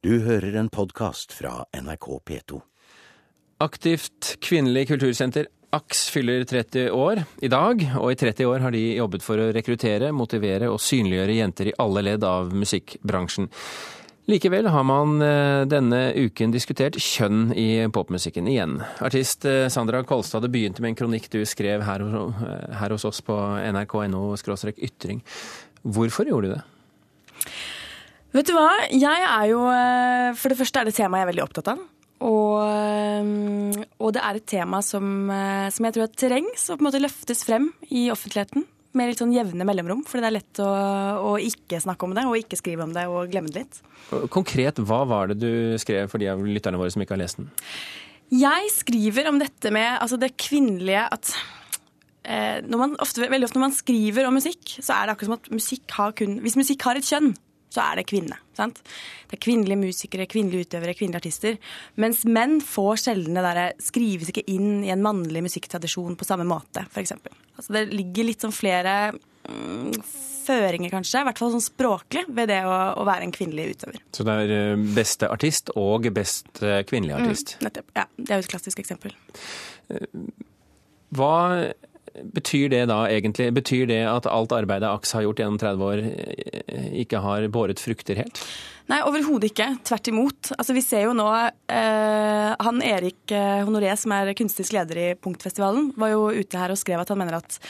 Du 0.00 0.14
hører 0.24 0.54
en 0.56 0.70
podkast 0.72 1.34
fra 1.36 1.66
NRK 1.76 2.06
P2. 2.24 2.58
Aktivt 3.60 4.30
kvinnelig 4.40 4.86
kultursenter 4.88 5.50
AKS 5.76 6.06
fyller 6.14 6.46
30 6.48 6.86
år 6.96 7.20
i 7.44 7.50
dag, 7.52 7.84
og 8.00 8.08
i 8.08 8.16
30 8.16 8.48
år 8.48 8.64
har 8.64 8.72
de 8.72 8.80
jobbet 8.94 9.26
for 9.26 9.36
å 9.36 9.50
rekruttere, 9.52 10.08
motivere 10.16 10.70
og 10.72 10.80
synliggjøre 10.80 11.36
jenter 11.36 11.68
i 11.68 11.76
alle 11.84 12.06
ledd 12.08 12.24
av 12.24 12.48
musikkbransjen. 12.48 13.50
Likevel 14.32 14.70
har 14.72 14.88
man 14.88 15.20
eh, 15.20 15.66
denne 15.68 16.00
uken 16.16 16.56
diskutert 16.56 16.96
kjønn 16.96 17.52
i 17.52 17.68
popmusikken 17.92 18.48
igjen. 18.48 18.80
Artist 19.04 19.44
eh, 19.44 19.66
Sandra 19.68 20.00
Kolstad, 20.08 20.48
det 20.48 20.54
begynte 20.56 20.80
med 20.80 20.94
en 20.94 21.00
kronikk 21.04 21.28
du 21.28 21.42
skrev 21.44 21.84
her, 21.84 22.08
her 22.80 22.96
hos 22.96 23.04
oss 23.04 23.20
på 23.20 23.36
nrk.no 23.68 24.30
ytring. 24.80 25.20
Hvorfor 25.84 26.32
gjorde 26.32 26.48
du 26.48 26.56
det? 26.56 26.62
Vet 28.30 28.46
du 28.46 28.54
hva, 28.54 28.68
jeg 28.94 29.22
er 29.26 29.46
jo 29.50 29.64
eh, 29.74 30.28
For 30.38 30.52
det 30.52 30.58
første 30.60 30.80
er 30.80 30.86
det 30.86 30.94
et 30.94 31.00
tema 31.02 31.18
jeg 31.18 31.26
er 31.26 31.32
veldig 31.32 31.46
opptatt 31.48 31.72
av. 31.72 31.86
Og, 32.20 33.80
og 33.96 34.10
det 34.12 34.20
er 34.20 34.36
et 34.36 34.44
tema 34.52 34.82
som, 34.84 35.30
som 35.72 35.86
jeg 35.86 35.94
tror 35.96 36.10
trengs 36.12 36.66
å 36.68 36.76
på 36.76 36.84
en 36.84 36.88
måte 36.90 37.00
løftes 37.00 37.46
frem 37.48 37.70
i 37.88 38.10
offentligheten 38.12 38.66
med 38.92 39.08
litt 39.08 39.22
sånn 39.22 39.32
jevne 39.32 39.64
mellomrom. 39.64 40.02
for 40.04 40.20
det 40.20 40.28
er 40.28 40.34
lett 40.34 40.60
å, 40.60 40.68
å, 41.30 41.32
ikke 41.40 41.80
snakke 41.80 42.04
om 42.04 42.12
det, 42.12 42.26
og 42.28 42.36
ikke 42.36 42.58
skrive 42.60 42.84
om 42.84 42.92
det 42.92 43.06
og 43.08 43.30
glemme 43.32 43.48
det 43.54 43.62
litt. 43.62 43.80
Konkret, 44.34 44.82
hva 44.84 45.00
var 45.08 45.30
det 45.30 45.38
du 45.40 45.78
skrev 45.80 46.10
for 46.12 46.20
de 46.20 46.28
av 46.28 46.42
lytterne 46.44 46.80
våre 46.80 46.92
som 46.92 47.00
ikke 47.00 47.16
har 47.16 47.22
lest 47.22 47.40
den? 47.40 47.48
Jeg 48.36 48.68
skriver 48.74 49.30
om 49.30 49.40
dette 49.40 49.72
med 49.74 49.88
altså 49.96 50.20
det 50.20 50.34
kvinnelige 50.36 51.06
at 51.08 51.32
når 52.68 52.78
man 52.78 52.98
ofte, 53.00 53.24
veldig 53.24 53.48
ofte 53.48 53.56
når 53.56 53.64
man 53.64 53.74
skriver 53.74 54.26
om 54.28 54.36
musikk, 54.36 54.74
så 54.76 54.92
er 54.92 55.08
det 55.08 55.14
akkurat 55.14 55.30
som 55.30 55.38
at 55.38 55.54
musikk 55.56 55.94
har 55.96 56.12
kun 56.14 56.36
Hvis 56.44 56.58
musikk 56.60 56.84
har 56.84 57.00
et 57.00 57.08
kjønn, 57.08 57.32
så 57.70 57.82
er 57.84 58.00
det 58.00 58.06
kvinne. 58.10 58.36
Sant? 58.56 58.80
Det 59.30 59.38
er 59.38 59.42
kvinnelige 59.44 59.78
musikere, 59.80 60.26
kvinnelige 60.30 60.68
utøvere, 60.68 60.94
kvinnelige 60.98 61.22
artister. 61.22 61.58
Mens 62.02 62.24
menn 62.26 62.58
får 62.64 63.04
sjelden 63.04 63.38
det 63.38 63.44
derre 63.46 63.68
Skrives 63.80 64.32
ikke 64.32 64.46
inn 64.50 64.82
i 64.84 64.90
en 64.92 65.04
mannlig 65.04 65.44
musikktradisjon 65.46 66.18
på 66.18 66.26
samme 66.26 66.46
måte, 66.48 66.84
f.eks. 66.90 67.14
Altså 67.56 67.76
det 67.76 67.86
ligger 67.92 68.26
litt 68.26 68.42
sånn 68.42 68.54
flere 68.54 68.96
mm, 69.12 69.92
føringer, 70.46 70.92
kanskje, 70.92 71.22
i 71.22 71.28
hvert 71.28 71.40
fall 71.40 71.52
sånn 71.54 71.64
språklig, 71.64 72.24
ved 72.36 72.50
det 72.50 72.60
å, 72.66 72.74
å, 72.98 73.06
være 73.08 73.28
en 73.28 73.34
kvinnelig 73.34 73.76
utøver. 73.76 74.00
Så 74.16 74.26
det 74.26 74.36
er 74.44 74.54
eh, 74.56 74.86
beste 74.96 75.30
artist 75.30 75.72
og 75.78 76.10
best 76.16 76.62
eh, 76.64 76.80
kvinnelig 76.88 77.16
artist? 77.18 77.54
Mm, 77.58 77.66
nettopp. 77.68 77.92
Ja, 77.98 78.06
det 78.18 78.34
er 78.34 78.40
jo 78.40 78.46
et 78.46 78.52
klassisk 78.54 78.82
eksempel. 78.82 79.14
Eh, 79.92 80.18
hva 81.16 81.34
Betyr 82.34 82.68
det 82.72 82.82
da 82.90 83.04
egentlig 83.06 83.50
Betyr 83.54 83.86
det 83.90 84.00
at 84.10 84.26
alt 84.26 84.52
arbeidet 84.52 84.88
AKS 84.90 85.14
har 85.16 85.24
gjort 85.26 85.42
gjennom 85.42 85.58
30 85.62 85.86
år, 85.86 86.02
ikke 87.00 87.22
har 87.22 87.46
båret 87.54 87.82
frukter 87.82 88.18
helt? 88.18 88.40
Nei, 88.90 88.98
overhodet 89.06 89.52
ikke. 89.52 89.68
Tvert 89.86 90.10
imot. 90.10 90.50
Altså, 90.56 90.74
vi 90.74 90.82
ser 90.82 91.04
jo 91.06 91.14
nå 91.14 91.28
eh, 91.30 92.50
Han 92.58 92.82
Erik 92.82 93.30
eh, 93.30 93.62
Honoré, 93.62 93.92
som 93.98 94.14
er 94.16 94.32
kunstnerisk 94.34 94.74
leder 94.74 94.98
i 94.98 95.08
Punktfestivalen, 95.14 95.92
var 96.00 96.14
jo 96.14 96.24
ute 96.34 96.58
her 96.58 96.74
og 96.74 96.80
skrev 96.80 97.02
at 97.02 97.12
han 97.12 97.20
mener 97.20 97.38
at 97.38 97.60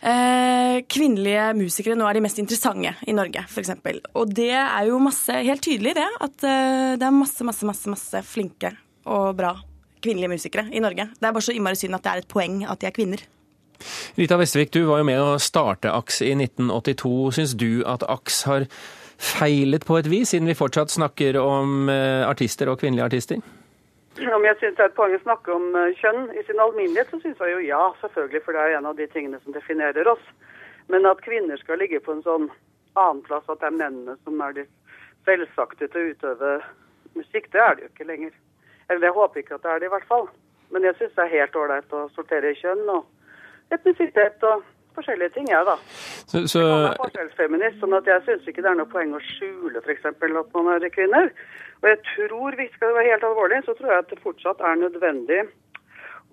eh, 0.00 0.80
kvinnelige 0.88 1.50
musikere 1.58 1.98
nå 1.98 2.08
er 2.08 2.16
de 2.16 2.24
mest 2.24 2.40
interessante 2.40 2.94
i 3.04 3.16
Norge, 3.16 3.44
f.eks. 3.44 3.74
Og 4.16 4.32
det 4.32 4.54
er 4.56 4.88
jo 4.88 5.02
masse, 5.04 5.36
helt 5.36 5.64
tydelig, 5.64 5.98
det. 6.00 6.08
At 6.24 6.48
eh, 6.48 6.96
det 6.96 7.04
er 7.04 7.18
masse, 7.18 7.44
masse, 7.44 7.68
masse, 7.68 7.92
masse 7.92 8.24
flinke 8.24 8.72
og 9.08 9.34
bra 9.36 9.52
kvinnelige 10.00 10.32
musikere 10.32 10.68
i 10.72 10.80
Norge. 10.80 11.10
Det 11.18 11.26
er 11.28 11.34
bare 11.34 11.44
så 11.44 11.52
innmari 11.52 11.76
synd 11.76 11.98
at 11.98 12.06
det 12.06 12.14
er 12.14 12.22
et 12.22 12.30
poeng 12.30 12.62
at 12.64 12.80
de 12.80 12.88
er 12.88 12.96
kvinner. 12.96 13.20
Rita 14.18 14.38
Vestvik, 14.40 14.72
du 14.74 14.84
var 14.88 15.02
jo 15.02 15.08
med 15.08 15.20
å 15.22 15.36
starte 15.42 15.92
AKS 15.94 16.22
i 16.26 16.32
1982. 16.34 17.12
Syns 17.36 17.54
du 17.58 17.84
at 17.86 18.02
AKS 18.02 18.40
har 18.50 18.66
feilet 19.18 19.86
på 19.86 19.98
et 19.98 20.08
vis, 20.10 20.32
siden 20.32 20.48
vi 20.50 20.58
fortsatt 20.58 20.94
snakker 20.94 21.38
om 21.42 21.90
eh, 21.90 22.24
artister 22.26 22.70
og 22.70 22.80
kvinnelige 22.82 23.08
artister? 23.10 23.42
Om 24.18 24.46
jeg 24.46 24.58
syns 24.58 24.76
det 24.78 24.82
er 24.82 24.90
et 24.90 24.96
poeng 24.98 25.14
å 25.14 25.22
snakke 25.22 25.54
om 25.54 25.68
eh, 25.78 25.94
kjønn 25.98 26.30
i 26.34 26.42
sin 26.46 26.62
alminnelighet, 26.62 27.10
så 27.10 27.20
syns 27.22 27.42
jeg 27.42 27.54
jo 27.54 27.60
ja, 27.66 27.82
selvfølgelig. 28.02 28.42
For 28.46 28.56
det 28.56 28.64
er 28.64 28.78
en 28.78 28.90
av 28.90 28.98
de 28.98 29.06
tingene 29.12 29.40
som 29.44 29.54
definerer 29.54 30.10
oss. 30.10 30.24
Men 30.90 31.06
at 31.06 31.22
kvinner 31.22 31.60
skal 31.60 31.78
ligge 31.82 32.00
på 32.02 32.14
en 32.14 32.24
sånn 32.26 32.48
annenplass, 32.98 33.46
at 33.46 33.60
det 33.62 33.70
er 33.70 33.78
mennene 33.78 34.16
som 34.24 34.40
er 34.42 34.54
de 34.56 34.66
selvsagte 35.28 35.86
til 35.86 36.00
å 36.00 36.12
utøve 36.14 36.52
musikk, 37.18 37.50
det 37.52 37.60
er 37.60 37.76
det 37.76 37.84
jo 37.84 37.92
ikke 37.92 38.08
lenger. 38.08 38.34
Eller 38.88 39.10
jeg 39.10 39.18
håper 39.18 39.42
ikke 39.42 39.58
at 39.58 39.66
det 39.66 39.72
er 39.74 39.82
det, 39.82 39.90
i 39.90 39.94
hvert 39.94 40.08
fall. 40.08 40.26
Men 40.72 40.86
jeg 40.86 40.96
syns 40.98 41.14
det 41.16 41.24
er 41.24 41.36
helt 41.36 41.58
ålreit 41.58 41.94
å 41.96 42.08
sortere 42.14 42.54
kjønn. 42.56 42.84
og 42.94 43.06
etnisitet 43.74 44.44
og 44.48 44.64
forskjellige 44.98 45.34
ting, 45.36 45.46
jeg, 45.50 45.58
ja, 45.58 45.62
da. 45.66 45.76
Så, 46.30 46.42
så... 46.50 46.64
Jeg 46.64 46.88
er 46.88 47.00
forskjellsfeminist, 47.02 47.78
sånn 47.82 47.96
at 47.98 48.10
jeg 48.10 48.24
syns 48.26 48.48
ikke 48.50 48.64
det 48.64 48.72
er 48.72 48.80
noe 48.80 48.90
poeng 48.90 49.14
å 49.14 49.22
skjule 49.34 49.82
f.eks. 49.84 50.08
at 50.10 50.56
man 50.56 50.72
er 50.74 50.88
kvinner. 50.94 51.30
Og 51.82 51.90
jeg 51.92 52.00
tror, 52.14 52.58
hvis 52.58 52.72
det 52.72 52.80
skal 52.80 52.96
være 52.96 53.12
helt 53.12 53.28
alvorlig, 53.28 53.62
så 53.66 53.76
tror 53.78 53.92
jeg 53.92 54.04
at 54.04 54.10
det 54.12 54.20
fortsatt 54.24 54.64
er 54.64 54.80
nødvendig 54.80 55.44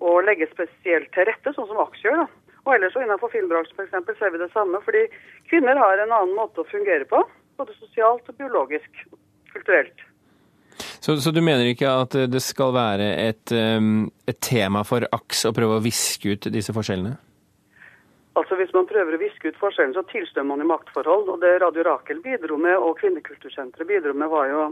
å 0.02 0.18
legge 0.26 0.48
spesielt 0.50 1.12
til 1.14 1.28
rette, 1.28 1.54
sånn 1.54 1.70
som 1.70 1.80
AKS 1.86 2.04
gjør. 2.04 2.24
da. 2.24 2.56
Og 2.66 2.74
ellers 2.74 2.96
så 2.96 3.04
innenfor 3.04 3.30
filmbransjen 3.30 3.78
f.eks. 3.78 4.18
ser 4.18 4.34
vi 4.34 4.42
det 4.42 4.50
samme. 4.52 4.82
Fordi 4.84 5.06
kvinner 5.50 5.78
har 5.78 6.02
en 6.02 6.16
annen 6.18 6.34
måte 6.36 6.64
å 6.64 6.70
fungere 6.70 7.06
på. 7.08 7.22
Både 7.60 7.76
sosialt 7.78 8.26
og 8.28 8.40
biologisk. 8.40 9.06
Kulturelt. 9.54 10.05
Så, 11.06 11.14
så, 11.22 11.30
du 11.30 11.38
mener 11.38 11.68
ikke 11.70 11.86
at 11.86 12.16
det 12.26 12.40
skal 12.42 12.72
være 12.74 13.04
et, 13.28 13.52
et 13.54 14.38
tema 14.42 14.80
for 14.82 15.06
AKS 15.06 15.44
å 15.46 15.52
prøve 15.54 15.76
å 15.78 15.82
viske 15.84 16.32
ut 16.34 16.48
disse 16.50 16.72
forskjellene? 16.74 17.12
Altså 18.34 18.58
Hvis 18.58 18.72
man 18.74 18.88
prøver 18.90 19.14
å 19.14 19.20
viske 19.20 19.52
ut 19.52 19.60
forskjellen, 19.60 19.94
så 19.94 20.02
tilstår 20.10 20.48
man 20.48 20.64
i 20.64 20.66
maktforhold. 20.66 21.30
Og 21.30 21.38
det 21.44 21.52
Radio 21.62 21.84
Rakel 21.86 22.18
bidro 22.24 22.58
med, 22.58 22.74
og 22.74 22.98
Kvinnekultursenteret 22.98 23.86
bidro 23.86 24.16
med, 24.18 24.32
var 24.34 24.50
jo 24.50 24.64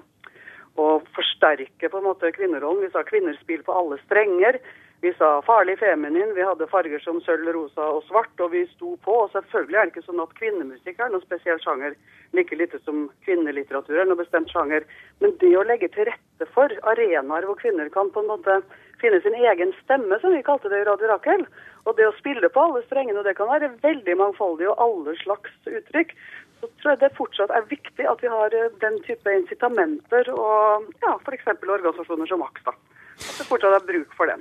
å 0.83 0.89
forsterke 1.15 1.87
på 1.87 2.01
en 2.01 2.09
måte 2.09 2.35
kvinnerollen. 2.35 2.83
Vi 2.83 2.91
sa 2.91 3.05
kvinner 3.07 3.39
spiller 3.39 3.63
på 3.69 3.79
alle 3.79 4.01
strenger. 4.03 4.59
Vi 5.05 5.13
sa 5.15 5.43
farlig 5.43 5.79
feminin, 5.79 6.35
vi 6.35 6.43
hadde 6.43 6.67
farger 6.67 7.03
som 7.05 7.19
sølv, 7.21 7.51
rosa 7.53 7.85
og 7.93 8.07
svart, 8.07 8.39
og 8.41 8.55
vi 8.55 8.63
sto 8.71 8.95
på. 9.05 9.17
Og 9.27 9.35
selvfølgelig 9.35 9.77
er 9.77 9.91
det 9.91 9.93
ikke 9.93 10.07
sånn 10.07 10.23
at 10.23 10.33
kvinnemusikk 10.39 11.03
er 11.05 11.11
noen 11.13 11.25
spesiell 11.27 11.61
sjanger, 11.61 11.93
like 12.33 12.57
lite 12.57 12.81
som 12.87 13.03
kvinnelitteratur 13.27 14.01
er 14.01 14.09
noen 14.09 14.23
bestemt 14.23 14.49
sjanger. 14.55 14.87
Men 15.21 15.37
det 15.43 15.51
å 15.61 15.67
legge 15.69 15.91
til 15.93 16.09
rette 16.09 16.49
for 16.55 16.73
arenaer 16.95 17.45
hvor 17.45 17.61
kvinner 17.61 17.93
kan 17.93 18.09
på 18.17 18.25
en 18.25 18.33
måte 18.33 18.57
finne 19.03 19.21
sin 19.21 19.37
egen 19.37 19.77
stemme, 19.83 20.23
som 20.25 20.33
vi 20.33 20.41
kalte 20.49 20.73
det 20.73 20.81
i 20.81 20.89
Radio 20.89 21.13
Rakel, 21.13 21.45
og 21.85 22.01
det 22.01 22.09
å 22.09 22.17
spille 22.23 22.49
på 22.49 22.65
alle 22.65 22.81
strengene, 22.89 23.21
og 23.21 23.29
det 23.29 23.37
kan 23.37 23.53
være 23.53 23.75
veldig 23.85 24.19
mangfoldig 24.25 24.73
og 24.73 24.83
alle 24.89 25.19
slags 25.21 25.53
uttrykk, 25.69 26.17
så 26.63 26.73
tror 26.81 26.95
jeg 26.95 27.05
det 27.05 27.17
fortsatt 27.21 27.53
er 27.53 27.73
viktig 27.77 28.09
at 28.09 28.25
vi 28.25 28.33
har 28.39 28.57
eh, 28.57 28.73
den 28.81 29.03
type 29.05 29.37
incitamenter 29.37 30.33
og 30.33 30.93
ja, 31.05 31.19
f.eks. 31.21 31.57
organisasjoner 31.61 32.33
som 32.33 32.49
AKS. 32.49 32.71
da. 32.73 32.79
At 33.21 33.35
det 33.37 33.51
fortsatt 33.53 33.83
er 33.83 33.91
bruk 33.93 34.17
for 34.17 34.33
den. 34.33 34.41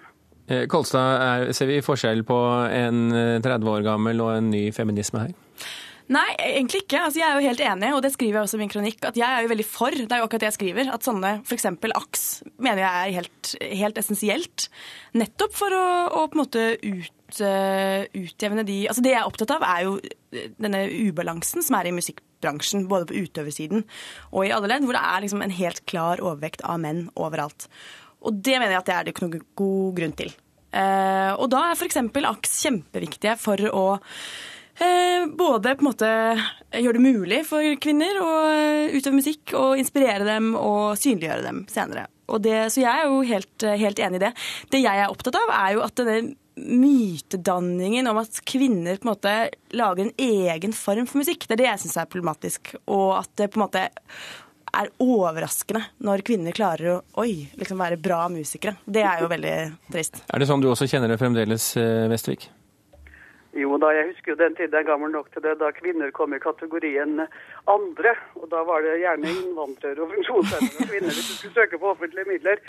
Eh, 0.53 0.66
Kolstad, 0.69 1.22
er, 1.24 1.53
ser 1.56 1.69
vi 1.72 1.81
forskjell 1.84 2.25
på 2.28 2.38
en 2.69 3.08
30 3.14 3.53
eh, 3.53 3.72
år 3.74 3.88
gammel 3.88 4.22
og 4.24 4.36
en 4.38 4.52
ny 4.53 4.68
feminisme 4.75 5.25
her? 5.25 5.34
Nei, 6.12 6.28
egentlig 6.36 6.84
ikke. 6.84 7.00
Altså, 7.00 7.22
jeg 7.22 7.30
er 7.30 7.38
jo 7.38 7.47
helt 7.47 7.62
enig, 7.64 7.90
og 7.96 8.02
det 8.03 8.12
skriver 8.14 8.38
jeg 8.38 8.47
også 8.47 8.58
i 8.58 8.62
min 8.62 8.72
kronikk, 8.74 9.06
at 9.08 9.18
jeg 9.18 9.24
er 9.24 9.46
jo 9.46 9.52
veldig 9.53 9.66
for 9.66 9.96
det 9.96 10.03
er 10.12 10.19
jo 10.19 10.28
akkurat 10.28 10.44
det 10.44 10.50
jeg 10.52 10.58
skriver, 10.58 10.90
at 10.91 11.08
sånne 11.08 11.31
f.eks. 11.46 11.68
AKS 11.72 12.25
mener 12.66 12.84
jeg 12.84 12.91
er 12.91 13.16
helt, 13.22 13.53
helt 13.84 14.02
essensielt. 14.02 14.68
Nettopp 15.16 15.56
for 15.56 15.78
å, 15.78 15.86
å, 16.12 16.25
på 16.28 16.38
en 16.38 16.44
måte 16.44 16.66
ut, 16.84 17.40
uh, 17.40 18.03
utjevne 18.20 18.68
de 18.68 18.81
Altså 18.91 19.06
det 19.06 19.16
jeg 19.16 19.22
er 19.22 19.31
opptatt 19.31 19.56
av, 19.56 19.64
er 19.64 19.88
jo 19.88 19.96
denne 20.59 20.84
ubalansen 21.08 21.64
som 21.64 21.80
er 21.80 21.88
i 21.88 21.96
musikkbransjen, 21.96 22.90
både 22.91 23.08
på 23.09 23.24
utøversiden 23.24 23.88
og 24.34 24.44
i 24.44 24.53
alle 24.53 24.74
ledd, 24.74 24.84
hvor 24.84 25.00
det 25.00 25.08
er 25.08 25.24
liksom 25.24 25.46
en 25.46 25.56
helt 25.56 25.85
klar 25.90 26.22
overvekt 26.22 26.68
av 26.68 26.84
menn 26.84 27.08
overalt. 27.16 27.70
Og 28.24 28.44
det 28.44 28.59
mener 28.59 28.75
jeg 28.75 28.84
at 28.84 28.90
det 28.90 28.97
er 28.97 29.06
det 29.06 29.16
ikke 29.16 29.28
noen 29.28 29.47
god 29.59 29.96
grunn 30.00 30.18
til. 30.20 30.35
Uh, 30.73 31.34
og 31.38 31.50
da 31.53 31.67
er 31.69 31.78
f.eks. 31.78 32.00
AKS 32.01 32.56
kjempeviktige 32.66 33.35
for 33.38 33.61
å 33.69 33.85
uh, 33.94 35.23
både 35.29 35.75
på 35.78 35.85
en 35.85 35.89
måte 35.89 36.11
gjøre 36.73 36.97
det 36.97 37.03
mulig 37.03 37.41
for 37.45 37.67
kvinner 37.84 38.17
å 38.22 38.31
utøve 38.95 39.19
musikk, 39.19 39.53
og 39.59 39.78
inspirere 39.81 40.25
dem 40.28 40.53
og 40.57 40.97
synliggjøre 41.00 41.45
dem 41.45 41.63
senere. 41.72 42.08
Det, 42.41 42.55
så 42.73 42.81
jeg 42.81 42.90
er 42.90 43.11
jo 43.11 43.20
helt, 43.29 43.66
helt, 43.78 43.99
enig 44.02 44.17
i 44.17 44.23
det. 44.23 44.31
Det 44.73 44.79
jeg 44.81 45.02
er 45.03 45.11
opptatt 45.11 45.37
av, 45.37 45.52
er 45.53 45.75
jo 45.75 45.84
at 45.85 45.99
denne 45.99 46.34
mytedanningen 46.53 48.08
om 48.11 48.20
at 48.22 48.40
kvinner 48.46 48.99
på 49.02 49.08
en 49.08 49.11
måte 49.11 49.34
lager 49.73 50.05
en 50.05 50.14
egen 50.22 50.75
form 50.78 51.08
for 51.09 51.23
musikk, 51.23 51.47
det 51.47 51.55
er 51.55 51.61
det 51.64 51.70
jeg 51.70 51.84
syns 51.84 51.99
er 52.02 52.09
problematisk. 52.09 52.73
Og 52.85 53.16
at 53.17 53.31
det 53.40 53.49
på 53.53 53.59
en 53.59 53.66
måte 53.66 53.87
er 54.73 54.90
overraskende 55.03 55.84
når 56.03 56.25
kvinner 56.25 56.55
klarer 56.55 56.96
å 56.96 56.97
oi, 57.22 57.46
liksom 57.59 57.81
være 57.81 57.99
bra 58.02 58.25
musikere. 58.31 58.78
Det 58.85 59.05
er 59.05 59.23
jo 59.23 59.29
veldig 59.31 59.55
trist. 59.93 60.23
Er 60.28 60.41
det 60.41 60.49
sånn 60.49 60.64
du 60.64 60.70
også 60.72 60.90
kjenner 60.90 61.14
det 61.14 61.22
fremdeles, 61.22 61.72
eh, 61.78 62.09
Vestvik? 62.11 62.49
Jo 63.53 63.75
da, 63.78 63.91
jeg 63.93 64.08
husker 64.09 64.34
jo 64.34 64.40
den 64.40 64.55
tiden 64.58 64.73
jeg 64.73 64.81
er 64.81 64.87
gammel 64.87 65.11
nok 65.14 65.28
til 65.34 65.43
det, 65.46 65.52
da 65.61 65.67
kvinner 65.78 66.09
kom 66.17 66.34
i 66.34 66.41
kategorien 66.41 67.22
andre. 67.70 68.14
Og 68.40 68.47
da 68.49 68.64
var 68.66 68.81
det 68.81 68.96
gjerne 69.03 69.29
innvandrere 69.29 70.02
og 70.02 70.09
funksjonshemmede 70.16 70.87
kvinner 70.90 71.14
hvis 71.14 71.28
du 71.29 71.35
skulle 71.37 71.59
søke 71.59 71.78
på 71.78 71.91
offentlige 71.91 72.31
midler. 72.31 72.64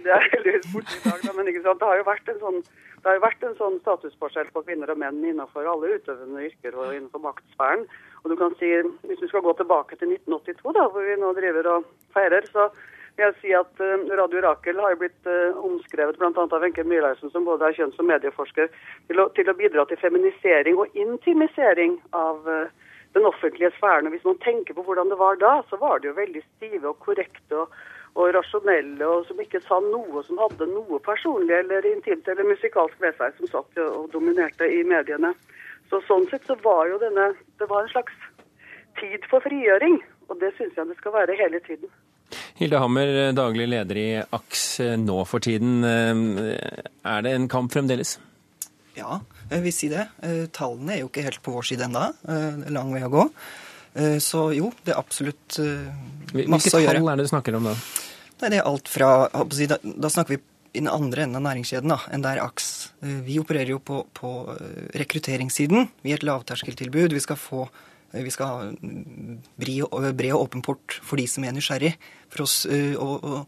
Det 0.00 0.14
er 0.16 0.30
heldigvis 0.32 0.70
borte 0.72 0.96
i 0.96 1.02
dag, 1.04 1.18
da, 1.26 1.34
men 1.36 1.52
ikke 1.52 1.66
sant? 1.66 1.82
det 1.82 1.90
har 1.90 2.00
jo 2.00 2.08
vært 2.08 2.32
en 2.32 2.40
sånn 2.40 2.62
det 3.00 3.08
har 3.08 3.16
jo 3.16 3.24
vært 3.24 3.44
en 3.48 3.54
sånn 3.56 3.76
statusforskjell 3.80 4.48
på 4.52 4.62
kvinner 4.66 4.90
og 4.92 4.98
menn 5.00 5.22
innenfor 5.24 5.68
alle 5.68 5.94
utøvende 5.96 6.42
yrker 6.44 6.74
og 6.76 6.90
innenfor 6.92 7.22
maktsfæren. 7.24 7.86
Og 8.22 8.30
du 8.30 8.36
kan 8.36 8.54
si, 8.60 8.70
Hvis 9.08 9.22
vi 9.22 9.28
skal 9.28 9.44
gå 9.44 9.52
tilbake 9.56 9.96
til 9.96 10.12
1982, 10.12 10.72
da, 10.76 10.88
hvor 10.88 11.04
vi 11.04 11.20
nå 11.20 11.32
driver 11.36 11.68
og 11.74 11.84
feirer, 12.14 12.46
så 12.52 12.68
vil 13.16 13.26
jeg 13.26 13.36
si 13.40 13.54
at 13.56 13.82
uh, 13.84 14.16
Radio 14.20 14.42
Rakel 14.44 14.80
har 14.80 14.98
blitt 15.00 15.28
uh, 15.28 15.56
omskrevet 15.64 16.18
bl.a. 16.18 16.30
av 16.30 16.60
Wenche 16.62 16.84
Myhleisen, 16.84 17.32
som 17.32 17.44
både 17.48 17.68
er 17.68 17.78
kjønns- 17.78 17.98
og 18.00 18.08
medieforsker, 18.08 18.70
til 19.08 19.20
å, 19.20 19.28
til 19.36 19.50
å, 19.50 19.56
bidra 19.56 19.86
til 19.88 20.00
feminisering 20.00 20.78
og 20.80 20.96
intimisering 20.96 21.98
av 22.16 22.46
uh, 22.48 22.68
den 23.16 23.26
offentlige 23.28 23.72
sfæren. 23.78 24.08
Og 24.08 24.16
Hvis 24.16 24.28
man 24.28 24.42
tenker 24.44 24.76
på 24.76 24.84
hvordan 24.86 25.10
det 25.12 25.18
var 25.20 25.40
da, 25.40 25.54
så 25.70 25.80
var 25.80 25.98
det 25.98 26.12
jo 26.12 26.18
veldig 26.20 26.44
stive 26.44 26.92
og 26.92 27.00
korrekte 27.04 27.64
og, 27.64 27.74
og 28.14 28.32
rasjonelle, 28.34 29.06
og 29.06 29.26
som 29.28 29.40
ikke 29.42 29.62
sa 29.64 29.80
noe 29.84 30.24
som 30.26 30.40
hadde 30.40 30.70
noe 30.70 31.00
personlig 31.04 31.56
eller 31.60 31.86
intimt 31.92 32.28
eller 32.28 32.48
musikalsk 32.48 33.00
ved 33.02 33.18
seg, 33.18 33.36
som 33.38 33.52
satt 33.52 33.82
og 33.84 34.10
dominerte 34.14 34.66
i 34.66 34.82
mediene. 34.86 35.34
Så 35.90 36.00
Sånn 36.06 36.28
sett 36.30 36.46
så 36.46 36.54
var 36.62 36.86
jo 36.90 37.00
denne 37.02 37.32
Det 37.58 37.66
var 37.70 37.82
en 37.84 37.92
slags 37.92 38.14
tid 39.00 39.24
for 39.30 39.42
frigjøring, 39.42 39.98
og 40.28 40.40
det 40.40 40.52
syns 40.56 40.76
jeg 40.76 40.88
det 40.90 40.96
skal 40.98 41.14
være 41.14 41.36
hele 41.38 41.60
tiden. 41.64 41.90
Hilde 42.58 42.80
Hammer, 42.82 43.32
daglig 43.32 43.68
leder 43.70 43.98
i 43.98 44.08
AKS 44.20 44.64
nå 45.00 45.22
for 45.26 45.42
tiden. 45.42 45.80
Er 45.86 47.22
det 47.24 47.32
en 47.32 47.48
kamp 47.48 47.72
fremdeles? 47.72 48.18
Ja, 48.98 49.20
jeg 49.50 49.64
vil 49.64 49.74
si 49.74 49.88
det. 49.90 50.04
Eh, 50.26 50.44
tallene 50.52 50.96
er 50.96 51.02
jo 51.04 51.08
ikke 51.08 51.24
helt 51.24 51.40
på 51.44 51.54
vår 51.54 51.68
side 51.70 51.86
ennå. 51.86 52.04
Eh, 52.28 52.70
lang 52.74 52.92
vei 52.92 53.02
å 53.06 53.10
gå. 53.12 53.24
Eh, 53.94 54.18
så 54.22 54.48
jo, 54.56 54.70
det 54.84 54.94
er 54.94 55.00
absolutt 55.00 55.56
masse 55.56 56.74
å 56.74 56.82
gjøre. 56.82 57.00
Hvilke 57.00 57.00
tall 57.00 57.12
er 57.14 57.20
det 57.20 57.26
du 57.26 57.32
snakker 57.32 57.58
om 57.58 57.70
da? 57.70 57.74
Nei, 58.40 58.48
Det 58.50 58.58
er 58.58 58.68
alt 58.68 58.88
fra 58.88 59.10
da 59.28 60.10
snakker 60.12 60.36
vi 60.36 60.42
i 60.72 60.78
den 60.78 60.90
andre 60.90 61.24
enden 61.26 61.40
av 61.40 61.46
næringskjeden 61.48 61.92
da, 61.92 61.98
enn 62.14 62.24
der 62.24 62.40
AKS. 62.44 62.68
Vi 63.26 63.38
opererer 63.42 63.74
jo 63.74 63.80
på, 63.82 64.04
på 64.14 64.32
rekrutteringssiden. 64.98 65.88
Vi 66.04 66.12
er 66.12 66.20
et 66.20 66.26
lavterskeltilbud. 66.26 67.16
Vi 67.16 67.22
skal 67.24 67.40
få 67.40 67.68
vi 68.10 68.30
skal 68.34 68.48
ha 68.50 68.70
bred 69.54 70.32
og 70.32 70.40
åpen 70.40 70.64
port 70.66 70.96
for 71.06 71.20
de 71.20 71.28
som 71.30 71.44
er 71.46 71.54
nysgjerrig. 71.54 71.92
For 72.30 72.42
oss, 72.42 72.64
og, 72.66 73.44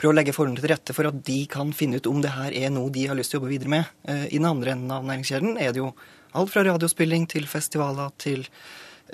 prøve 0.00 0.14
å 0.14 0.16
legge 0.16 0.32
forholdene 0.32 0.62
til 0.62 0.72
rette 0.72 0.96
for 0.96 1.08
at 1.10 1.18
de 1.26 1.42
kan 1.52 1.74
finne 1.76 2.00
ut 2.00 2.08
om 2.08 2.22
det 2.24 2.32
her 2.32 2.56
er 2.56 2.72
noe 2.72 2.92
de 2.92 3.04
har 3.10 3.18
lyst 3.18 3.34
til 3.34 3.38
å 3.38 3.42
jobbe 3.42 3.52
videre 3.52 3.74
med. 3.74 3.92
I 4.08 4.38
den 4.38 4.48
andre 4.48 4.72
enden 4.72 4.94
av 4.96 5.04
næringskjeden 5.04 5.60
er 5.60 5.74
det 5.76 5.82
jo 5.82 5.90
alt 6.36 6.52
fra 6.52 6.64
radiospilling 6.64 7.28
til 7.32 7.48
festivaler 7.50 8.12
til 8.20 8.46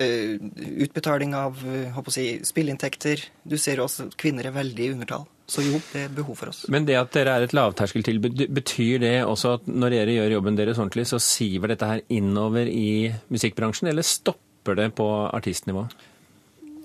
utbetaling 0.00 1.34
av 1.36 1.58
uh, 1.66 1.98
si, 2.08 2.38
spilleinntekter. 2.46 3.26
Du 3.44 3.58
ser 3.60 3.82
også 3.82 4.08
at 4.08 4.16
kvinner 4.20 4.48
er 4.48 4.54
veldig 4.56 4.86
i 4.86 4.92
undertall. 4.94 5.26
Så 5.52 5.64
jo, 5.66 5.80
det 5.92 6.06
er 6.06 6.14
behov 6.14 6.38
for 6.38 6.52
oss. 6.52 6.62
Men 6.72 6.86
det 6.88 6.96
at 6.96 7.12
dere 7.12 7.34
er 7.36 7.44
et 7.44 7.52
lavterskeltilbud, 7.56 8.46
betyr 8.56 9.02
det 9.02 9.16
også 9.26 9.58
at 9.58 9.66
når 9.68 9.96
dere 9.96 10.14
gjør 10.16 10.36
jobben 10.38 10.56
deres 10.56 10.80
ordentlig, 10.80 11.04
så 11.10 11.20
siver 11.20 11.74
dette 11.74 11.88
her 11.88 12.00
innover 12.14 12.70
i 12.70 13.10
musikkbransjen, 13.32 13.90
eller 13.92 14.06
stopper 14.06 14.78
det 14.78 14.92
på 14.96 15.08
artistnivå? 15.28 15.84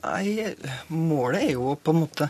Nei, 0.04 0.54
målet 0.94 1.48
er 1.48 1.52
jo 1.56 1.72
å 1.72 1.78
på 1.80 1.94
en 1.94 2.02
måte 2.04 2.28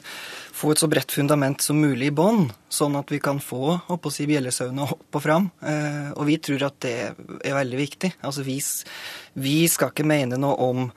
få 0.57 0.71
et 0.73 0.81
så 0.81 0.89
bredt 0.89 1.13
fundament 1.13 1.61
som 1.61 1.77
mulig 1.81 2.09
i 2.09 2.15
bånn, 2.15 2.47
sånn 2.73 2.97
at 2.97 3.11
vi 3.13 3.19
kan 3.23 3.41
få 3.43 3.75
oppå 3.93 4.11
si 4.13 4.25
bjellesauene 4.29 4.87
opp 4.87 5.19
og 5.19 5.23
fram. 5.23 5.51
Eh, 5.61 6.09
og 6.15 6.25
vi 6.29 6.39
tror 6.41 6.67
at 6.69 6.79
det 6.85 6.95
er 7.11 7.57
veldig 7.57 7.79
viktig. 7.79 8.11
Altså 8.25 8.45
vi, 8.47 8.57
vi 9.37 9.57
skal 9.71 9.93
ikke 9.93 10.07
mene 10.07 10.39
noe 10.41 10.57
om 10.69 10.91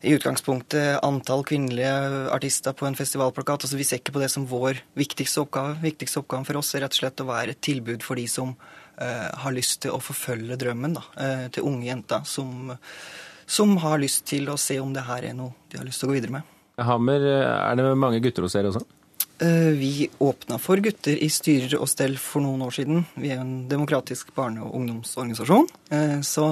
i 0.00 0.14
utgangspunktet 0.16 1.02
antall 1.04 1.42
kvinnelige 1.44 1.92
artister 2.32 2.72
på 2.76 2.86
en 2.88 2.96
festivalplakat. 2.96 3.66
Altså, 3.66 3.76
vi 3.76 3.84
ser 3.84 4.00
ikke 4.00 4.14
på 4.16 4.22
det 4.22 4.30
som 4.32 4.46
vår 4.48 4.80
viktigste 4.96 5.42
oppgave. 5.42 5.74
Viktigste 5.82 6.22
oppgaven 6.22 6.46
for 6.48 6.60
oss 6.60 6.72
er 6.74 6.86
rett 6.86 6.96
og 6.96 7.02
slett 7.02 7.20
å 7.20 7.28
være 7.28 7.56
et 7.56 7.60
tilbud 7.64 8.06
for 8.06 8.16
de 8.16 8.24
som 8.30 8.54
uh, 8.54 9.28
har 9.42 9.52
lyst 9.52 9.82
til 9.84 9.92
å 9.92 10.00
forfølge 10.00 10.56
drømmen. 10.60 10.96
Da, 10.96 11.04
uh, 11.20 11.44
til 11.52 11.68
unge 11.68 11.90
jenter 11.90 12.24
som 12.28 12.72
som 13.50 13.74
har 13.82 13.98
lyst 14.02 14.24
til 14.30 14.46
å 14.52 14.56
se 14.60 14.78
om 14.80 14.94
det 14.94 15.04
her 15.08 15.26
er 15.32 15.36
noe 15.36 15.56
de 15.70 15.80
har 15.80 15.86
lyst 15.88 16.02
til 16.02 16.08
å 16.08 16.12
gå 16.12 16.20
videre 16.20 16.38
med. 16.38 16.56
Hammer, 16.80 17.20
er 17.20 17.76
det 17.76 17.92
mange 17.98 18.22
gutter 18.22 18.46
hos 18.46 18.54
dere 18.56 18.70
også? 18.70 18.86
Eh, 19.40 19.72
vi 19.72 20.08
åpna 20.18 20.58
for 20.60 20.76
gutter 20.84 21.16
i 21.16 21.30
styrer 21.32 21.78
og 21.80 21.88
stell 21.88 22.18
for 22.20 22.44
noen 22.44 22.60
år 22.66 22.74
siden. 22.76 23.06
Vi 23.16 23.30
er 23.32 23.38
en 23.40 23.68
demokratisk 23.70 24.34
barne- 24.36 24.60
og 24.60 24.74
ungdomsorganisasjon. 24.76 25.68
Eh, 25.90 26.20
så 26.20 26.50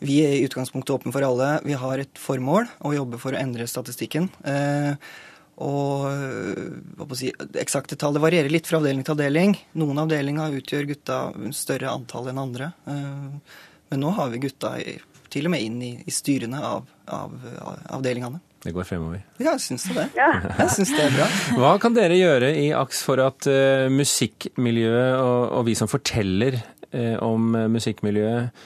vi 0.00 0.18
er 0.20 0.34
i 0.36 0.44
utgangspunktet 0.44 0.92
åpne 0.98 1.12
for 1.12 1.24
alle. 1.24 1.60
Vi 1.64 1.72
har 1.72 1.98
et 1.98 2.12
formål 2.20 2.68
å 2.84 2.92
jobbe 2.92 3.18
for 3.18 3.32
å 3.32 3.40
endre 3.40 3.64
statistikken. 3.64 4.28
Eh, 4.44 4.94
og 5.56 7.16
si, 7.16 7.32
eksakte 7.56 7.96
tall 7.96 8.12
det 8.12 8.20
varierer 8.20 8.52
litt 8.52 8.66
fra 8.66 8.76
avdeling 8.76 9.02
til 9.02 9.16
avdeling. 9.16 9.56
Noen 9.72 9.96
avdelinger 10.04 10.60
utgjør 10.60 10.88
gutta 10.92 11.32
større 11.56 11.88
antall 11.88 12.28
enn 12.28 12.38
andre. 12.38 12.72
Men 12.84 14.00
nå 14.04 14.10
har 14.12 14.28
vi 14.28 14.42
gutta 14.44 14.76
i 14.76 14.98
til 15.36 15.48
og 15.48 15.52
med 15.52 15.64
inn 15.64 15.80
i, 15.84 15.92
i 16.00 16.14
styrene 16.14 16.60
av, 16.64 16.86
av, 17.12 17.34
av, 17.60 17.80
avdelingene. 17.98 18.40
Det 18.66 18.72
går 18.74 18.86
fremover. 18.88 19.20
Ja, 19.38 19.52
jeg 19.52 19.62
syns 19.66 19.84
det. 19.94 20.08
Ja. 20.16 20.30
Jeg 20.48 20.72
syns 20.74 20.94
det 20.96 21.04
er 21.04 21.14
bra. 21.14 21.26
Hva 21.60 21.74
kan 21.82 21.94
dere 21.96 22.16
gjøre 22.18 22.50
i 22.56 22.70
AKS 22.74 23.02
for 23.06 23.22
at 23.22 23.48
uh, 23.50 23.86
musikkmiljøet 23.92 25.20
og, 25.20 25.42
og, 25.58 25.62
vi 25.68 25.76
som 25.78 25.90
forteller 25.90 26.58
uh, 26.90 27.16
om 27.22 27.52
musikkmiljøet, 27.76 28.64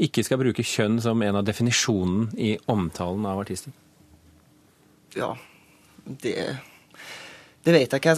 ikke 0.00 0.24
skal 0.24 0.40
bruke 0.40 0.64
kjønn 0.64 1.00
som 1.02 1.20
en 1.24 1.40
av 1.40 1.44
definisjonene 1.44 2.30
i 2.40 2.54
omtalen 2.72 3.26
av 3.28 3.42
artister? 3.42 3.74
Ja, 5.16 5.34
det 6.22 6.36
det 7.60 7.74
vet 7.74 7.92
jeg 7.92 8.00
ikke. 8.00 8.14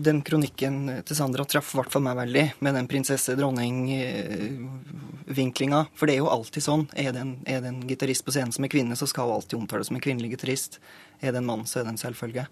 Den 0.00 0.22
kronikken 0.24 1.04
til 1.04 1.16
Sandra 1.18 1.44
traff 1.44 1.74
i 1.74 1.78
hvert 1.80 1.92
fall 1.92 2.04
meg 2.06 2.16
veldig, 2.16 2.46
med 2.64 2.72
den 2.78 2.88
prinsesse-dronning-vinklinga. 2.88 5.80
For 5.92 6.08
det 6.08 6.14
er 6.14 6.22
jo 6.22 6.32
alltid 6.32 6.62
sånn. 6.64 6.88
Er 6.96 7.12
det 7.12 7.20
en, 7.26 7.34
er 7.44 7.60
det 7.60 7.68
en 7.74 7.84
gitarist 7.90 8.24
på 8.24 8.32
scenen 8.32 8.54
som 8.56 8.64
er 8.64 8.72
kvinne, 8.72 8.96
så 8.96 9.06
skal 9.10 9.28
hun 9.28 9.36
alltid 9.36 9.60
omtales 9.60 9.86
som 9.90 9.96
en 9.98 10.06
kvinnelig 10.06 10.32
gitarist. 10.38 10.72
Er 11.20 11.28
det 11.32 11.38
en 11.42 11.50
mann, 11.50 11.68
så 11.68 11.74
er 11.80 11.84
det 11.84 11.92
en 11.92 12.04
selvfølge. 12.06 12.44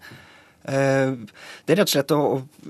Eh, 0.65 1.11
det 1.65 1.73
er 1.73 1.77
rett 1.81 1.89
og 1.89 1.93
slett 1.93 2.15
å, 2.15 2.21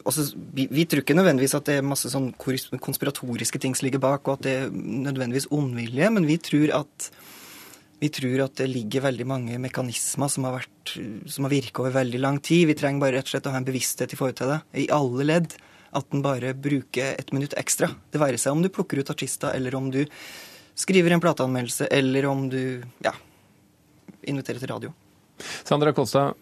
også, 0.03 0.21
vi, 0.55 0.63
vi, 0.71 0.83
tror 0.87 1.03
ikke 1.03 1.19
nødvendigvis 1.19 1.57
at 1.59 1.67
det 1.69 1.75
er 1.79 1.87
masse 1.87 2.07
sånn 2.11 2.29
konspiratoriske 2.35 3.59
ting 3.63 3.73
som 3.75 3.85
ligger 3.87 4.03
bak, 4.03 4.21
og 4.27 4.33
at 4.37 4.43
det 4.47 4.55
er 4.61 4.65
nødvendigvis 4.71 5.51
ondvilje, 5.55 6.07
men 6.15 6.23
vi 6.27 6.37
tror 6.43 6.67
at 6.83 6.95
vi 8.05 8.11
tror 8.13 8.43
at 8.43 8.59
det 8.59 8.67
ligger 8.69 9.07
veldig 9.07 9.25
mange 9.25 9.59
mekanismer 9.61 10.29
som 10.29 10.45
har, 10.45 10.59
vært, 10.59 10.95
har 10.95 11.51
virket 11.51 11.79
over 11.81 11.95
veldig 11.95 12.19
lang 12.21 12.37
tid. 12.43 12.67
Vi 12.69 12.77
trenger 12.77 13.01
bare 13.01 13.17
rett 13.17 13.29
og 13.29 13.33
slett 13.33 13.47
å 13.49 13.53
ha 13.55 13.61
en 13.61 13.65
bevissthet 13.65 14.13
i 14.13 14.19
forhold 14.19 14.37
til 14.37 14.51
det, 14.51 14.59
i 14.83 14.89
alle 14.93 15.25
ledd. 15.25 15.55
At 15.95 16.13
en 16.13 16.21
bare 16.21 16.51
bruker 16.53 17.15
et 17.15 17.31
minutt 17.33 17.55
ekstra. 17.57 17.89
Det 18.13 18.21
være 18.21 18.37
seg 18.41 18.53
om 18.53 18.61
du 18.61 18.69
plukker 18.73 19.01
ut 19.01 19.09
artister, 19.09 19.55
eller 19.57 19.77
om 19.79 19.87
du 19.93 20.03
skriver 20.77 21.15
en 21.15 21.23
plateanmeldelse, 21.23 21.87
eller 21.97 22.27
om 22.29 22.45
du 22.51 22.83
ja, 23.05 23.15
inviterer 24.27 24.61
til 24.61 24.73
radio. 24.73 24.93
Sandra 25.65 25.95
Kolstad, 25.95 26.35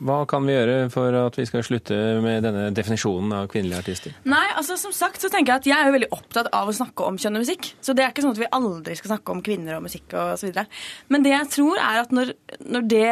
hva 0.00 0.22
kan 0.28 0.46
vi 0.48 0.54
gjøre 0.54 0.76
for 0.92 1.16
at 1.18 1.36
vi 1.36 1.44
skal 1.48 1.64
slutte 1.66 1.96
med 2.24 2.44
denne 2.46 2.70
definisjonen 2.76 3.34
av 3.36 3.50
kvinnelige 3.52 3.82
artister? 3.82 4.16
Nei, 4.28 4.46
altså 4.56 4.78
som 4.80 4.94
sagt 4.96 5.20
så 5.20 5.28
tenker 5.32 5.50
Jeg 5.50 5.60
at 5.60 5.70
jeg 5.70 5.76
er 5.76 5.88
jo 5.90 5.96
veldig 5.98 6.10
opptatt 6.16 6.50
av 6.56 6.70
å 6.70 6.74
snakke 6.76 7.04
om 7.04 7.18
kjønn 7.20 7.36
og 7.36 7.44
musikk. 7.44 7.72
Så 7.84 7.92
det 7.96 8.04
er 8.04 8.12
ikke 8.14 8.24
sånn 8.24 8.36
at 8.36 8.42
vi 8.42 8.50
aldri 8.56 8.96
skal 8.96 9.14
snakke 9.14 9.34
om 9.34 9.44
kvinner 9.44 9.76
og 9.76 9.84
musikk 9.84 10.14
og 10.16 10.36
så 10.40 10.48
videre. 10.48 10.68
Men 11.12 11.26
det 11.26 11.34
jeg 11.34 11.50
tror 11.56 11.80
er 11.80 12.04
at 12.04 12.14
når, 12.16 12.32
når 12.64 12.86
det 12.92 13.08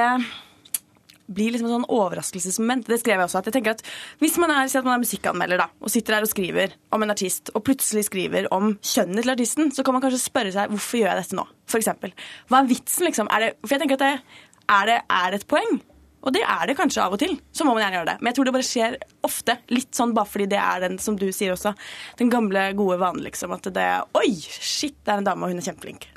blir 1.29 1.53
liksom 1.53 1.69
en 1.69 1.75
sånn 1.77 1.91
overraskelsesmoment. 1.93 2.87
Det 2.89 3.01
skrev 3.03 3.19
jeg 3.19 3.29
også. 3.29 3.43
at 3.43 3.51
jeg 3.51 3.59
tenker 3.59 3.75
at 3.77 3.85
Hvis 4.23 4.39
man 4.41 4.53
er, 4.55 4.65
at 4.65 4.87
man 4.87 4.95
er 4.97 5.05
musikkanmelder 5.05 5.61
da, 5.61 5.69
og 5.81 5.93
sitter 5.93 6.17
her 6.17 6.25
og 6.25 6.33
skriver 6.33 6.73
om 6.95 7.05
en 7.05 7.13
artist, 7.13 7.53
og 7.55 7.65
plutselig 7.69 8.07
skriver 8.09 8.49
om 8.55 8.79
kjønnet 8.81 9.27
til 9.27 9.35
artisten, 9.35 9.73
så 9.75 9.85
kan 9.85 9.97
man 9.97 10.05
kanskje 10.05 10.25
spørre 10.25 10.55
seg 10.55 10.73
hvorfor 10.73 11.03
gjør 11.03 11.13
jeg 11.13 11.23
dette 11.23 11.39
nå? 11.39 11.45
For 11.69 11.83
eksempel. 11.83 12.17
Hva 12.49 12.63
er 12.63 12.73
vitsen, 12.73 13.05
liksom? 13.05 13.29
Er 13.29 13.45
det, 13.45 13.53
for 13.61 13.77
jeg 13.77 13.85
tenker 13.85 14.01
at 14.01 14.07
det, 14.07 14.43
er 14.69 14.89
det 14.89 14.99
er 15.21 15.37
et 15.37 15.49
poeng. 15.49 15.81
Og 16.27 16.35
det 16.35 16.43
er 16.43 16.67
det 16.67 16.77
kanskje 16.79 17.03
av 17.05 17.15
og 17.15 17.21
til. 17.23 17.37
Så 17.55 17.65
må 17.65 17.75
man 17.75 17.85
gjerne 17.85 18.01
gjøre 18.01 18.11
det. 18.11 18.17
Men 18.21 18.31
jeg 18.31 18.39
tror 18.39 18.49
det 18.49 18.55
bare 18.57 18.69
skjer 18.69 18.97
ofte. 19.29 19.57
Litt 19.71 19.99
sånn 19.99 20.15
bare 20.17 20.31
fordi 20.31 20.49
det 20.51 20.61
er 20.61 20.85
den, 20.87 20.99
som 21.03 21.19
du 21.19 21.29
sier 21.35 21.55
også, 21.55 21.75
den 22.19 22.33
gamle, 22.33 22.65
gode 22.79 22.99
vanen, 23.03 23.23
liksom. 23.27 23.55
At 23.55 23.69
det 23.75 23.85
er 23.85 24.07
Oi, 24.19 24.33
shit, 24.35 24.97
det 25.07 25.15
er 25.15 25.23
en 25.23 25.29
dame, 25.29 25.47
og 25.47 25.55
hun 25.55 25.63
er 25.63 25.69
kjempeflink. 25.69 26.09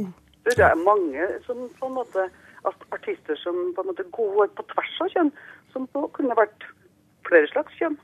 Uh. 0.00 0.12
Det 0.48 0.56
er 0.64 0.78
mange 0.80 1.26
som 1.46 1.66
på 1.76 1.90
en 1.90 1.98
måte 1.98 2.30
artister 2.92 3.36
som 3.40 3.56
på 3.76 3.82
en 3.84 3.90
måte 3.92 4.04
går 4.12 4.50
på 4.56 4.64
tvers 4.72 4.96
av 5.04 5.12
kjønn, 5.14 5.32
som 5.72 5.86
kunne 6.16 6.36
vært 6.38 6.66
flere 7.28 7.48
slags 7.52 7.76
kjønn. 7.80 7.98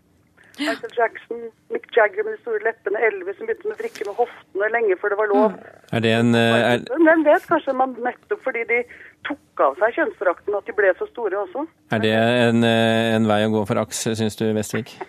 Michael 0.59 0.93
Jackson, 0.97 1.41
Mick 1.73 1.87
Jagger 1.97 2.25
med 2.25 2.37
de 2.37 2.41
store 2.41 2.63
leppene, 2.65 3.01
Elvis 3.09 3.37
som 3.37 3.49
begynte 3.49 3.69
med 3.69 3.81
vrikke 3.81 4.07
med 4.09 4.17
hoftene 4.17 4.71
lenge 4.73 4.97
før 5.01 5.13
det 5.13 5.19
var 5.21 5.29
lov. 5.33 5.59
Er 5.93 6.05
det 6.05 6.13
en... 6.17 6.33
Eh, 6.35 6.73
er... 6.73 6.85
Hvem 7.09 7.25
vet, 7.27 7.45
kanskje 7.51 7.77
man 7.77 7.93
nettopp 8.07 8.41
fordi 8.47 8.63
de 8.71 8.79
tok 9.29 9.65
av 9.67 9.77
seg 9.81 9.99
kjønnsdrakten 9.99 10.57
at 10.57 10.69
de 10.69 10.77
ble 10.79 10.89
så 10.97 11.09
store 11.11 11.37
også. 11.43 11.67
Er 11.93 12.05
det 12.05 12.15
en, 12.17 12.65
eh, 12.65 13.15
en 13.19 13.29
vei 13.29 13.41
å 13.45 13.53
gå 13.53 13.67
for 13.69 13.83
AKS, 13.85 14.03
syns 14.23 14.41
du, 14.41 14.47
Vestvik? 14.57 14.97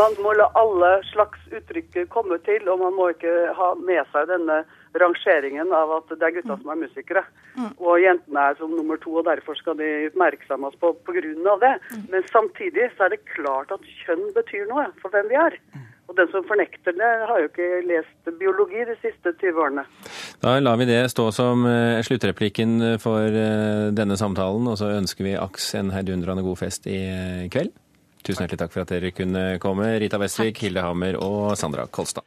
man 0.00 0.12
må 0.22 0.30
la 0.38 0.46
alle 0.62 0.90
slags 1.10 1.40
uttrykk 1.50 2.04
komme 2.12 2.38
til, 2.46 2.62
og 2.70 2.76
man 2.84 2.94
må 2.94 3.10
ikke 3.14 3.34
ha 3.58 3.68
med 3.80 4.02
seg 4.14 4.30
denne 4.30 4.62
rangeringen 4.94 5.72
av 5.74 5.92
at 5.98 6.14
det 6.14 6.28
er 6.28 6.36
gutta 6.38 6.56
som 6.60 6.70
er 6.72 6.80
musikere. 6.84 7.24
Mm. 7.56 7.72
Og 7.76 8.00
jentene 8.02 8.44
er 8.50 8.60
som 8.60 8.72
nummer 8.76 9.00
to, 9.02 9.16
og 9.20 9.26
derfor 9.28 9.58
skal 9.58 9.78
de 9.80 9.90
oppmerksommes 10.10 10.78
på, 10.80 10.92
av 10.92 11.60
det. 11.64 11.74
Mm. 11.92 12.06
Men 12.14 12.30
samtidig 12.32 12.90
så 12.96 13.06
er 13.06 13.16
det 13.16 13.24
klart 13.34 13.74
at 13.74 13.92
kjønn 14.04 14.30
betyr 14.36 14.66
noe 14.70 14.88
for 15.02 15.14
hvem 15.14 15.30
vi 15.32 15.38
er. 15.40 15.58
Mm. 15.74 15.84
Og 16.06 16.14
den 16.14 16.28
som 16.30 16.44
fornekter 16.46 16.94
det, 16.94 17.08
har 17.28 17.40
jo 17.42 17.48
ikke 17.48 17.80
lest 17.88 18.30
biologi 18.38 18.84
de 18.86 18.94
siste 19.00 19.32
20 19.40 19.64
årene. 19.64 19.82
Da 20.42 20.54
lar 20.62 20.78
vi 20.78 20.86
det 20.86 21.00
stå 21.10 21.32
som 21.34 21.66
eh, 21.66 21.98
sluttreplikken 22.06 22.76
for 23.02 23.26
eh, 23.26 23.88
denne 23.96 24.18
samtalen, 24.20 24.70
og 24.70 24.78
så 24.78 24.92
ønsker 24.94 25.26
vi 25.26 25.34
Aks 25.40 25.72
en 25.80 25.90
heidundrende 25.94 26.46
god 26.46 26.62
fest 26.62 26.86
i 26.86 27.00
eh, 27.10 27.50
kveld. 27.50 27.74
Tusen 28.22 28.42
hjertelig 28.42 28.62
takk 28.62 28.74
for 28.74 28.86
at 28.86 28.94
dere 28.94 29.12
kunne 29.14 29.44
komme, 29.62 29.90
Rita 30.02 30.18
Westvik, 30.22 30.62
Hilde 30.62 30.86
Hammer 30.86 31.18
og 31.22 31.54
Sandra 31.58 31.90
Kolstad. 31.90 32.26